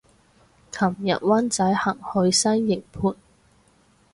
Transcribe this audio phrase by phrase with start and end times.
[0.71, 3.15] 琴日灣仔行去西營盤